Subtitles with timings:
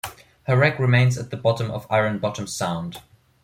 [0.47, 3.03] Her wreck remains at the bottom of Ironbottom Sound.